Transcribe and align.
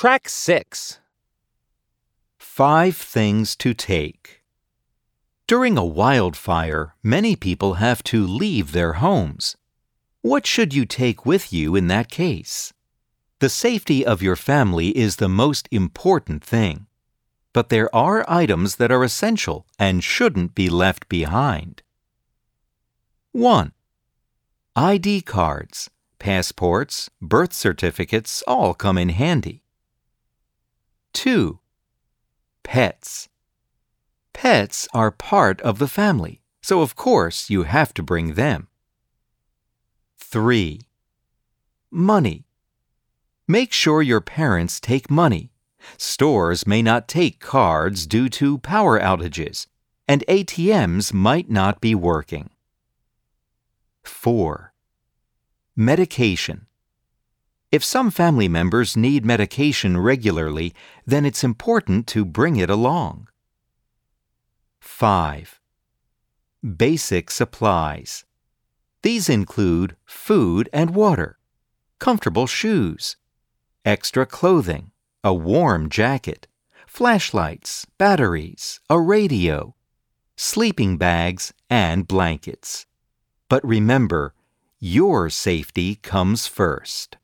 Track 0.00 0.30
6. 0.30 0.98
Five 2.38 2.96
things 2.96 3.54
to 3.56 3.74
take. 3.74 4.40
During 5.46 5.76
a 5.76 5.84
wildfire, 5.84 6.94
many 7.02 7.36
people 7.36 7.74
have 7.74 8.02
to 8.04 8.26
leave 8.26 8.72
their 8.72 8.94
homes. 8.94 9.58
What 10.22 10.46
should 10.46 10.72
you 10.72 10.86
take 10.86 11.26
with 11.26 11.52
you 11.52 11.76
in 11.76 11.88
that 11.88 12.08
case? 12.08 12.72
The 13.40 13.50
safety 13.50 14.02
of 14.06 14.22
your 14.22 14.36
family 14.36 14.96
is 14.96 15.16
the 15.16 15.28
most 15.28 15.68
important 15.70 16.42
thing. 16.42 16.86
But 17.52 17.68
there 17.68 17.94
are 17.94 18.24
items 18.26 18.76
that 18.76 18.90
are 18.90 19.04
essential 19.04 19.66
and 19.78 20.02
shouldn't 20.02 20.54
be 20.54 20.70
left 20.70 21.10
behind. 21.10 21.82
1. 23.32 23.74
ID 24.76 25.20
cards, 25.20 25.90
passports, 26.18 27.10
birth 27.20 27.52
certificates 27.52 28.42
all 28.46 28.72
come 28.72 28.96
in 28.96 29.10
handy. 29.10 29.62
2. 31.12 31.58
Pets. 32.62 33.28
Pets 34.32 34.88
are 34.94 35.10
part 35.10 35.60
of 35.62 35.78
the 35.78 35.88
family, 35.88 36.40
so 36.62 36.82
of 36.82 36.96
course 36.96 37.50
you 37.50 37.64
have 37.64 37.92
to 37.94 38.02
bring 38.02 38.34
them. 38.34 38.68
3. 40.18 40.80
Money. 41.90 42.46
Make 43.48 43.72
sure 43.72 44.02
your 44.02 44.20
parents 44.20 44.78
take 44.80 45.10
money. 45.10 45.52
Stores 45.96 46.66
may 46.66 46.82
not 46.82 47.08
take 47.08 47.40
cards 47.40 48.06
due 48.06 48.28
to 48.28 48.58
power 48.58 49.00
outages, 49.00 49.66
and 50.06 50.24
ATMs 50.28 51.12
might 51.12 51.50
not 51.50 51.80
be 51.80 51.94
working. 51.94 52.50
4. 54.04 54.72
Medication. 55.74 56.66
If 57.70 57.84
some 57.84 58.10
family 58.10 58.48
members 58.48 58.96
need 58.96 59.24
medication 59.24 59.96
regularly, 59.96 60.74
then 61.06 61.24
it's 61.24 61.44
important 61.44 62.08
to 62.08 62.24
bring 62.24 62.56
it 62.56 62.68
along. 62.68 63.28
5. 64.80 65.60
Basic 66.76 67.30
supplies. 67.30 68.24
These 69.02 69.28
include 69.28 69.94
food 70.04 70.68
and 70.72 70.90
water, 70.96 71.38
comfortable 72.00 72.48
shoes, 72.48 73.16
extra 73.84 74.26
clothing, 74.26 74.90
a 75.22 75.32
warm 75.32 75.88
jacket, 75.88 76.48
flashlights, 76.88 77.86
batteries, 77.98 78.80
a 78.90 78.98
radio, 78.98 79.76
sleeping 80.36 80.98
bags, 80.98 81.54
and 81.70 82.08
blankets. 82.08 82.86
But 83.48 83.64
remember, 83.64 84.34
your 84.80 85.30
safety 85.30 85.94
comes 85.94 86.48
first. 86.48 87.16